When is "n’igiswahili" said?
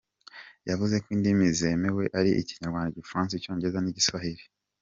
3.81-4.43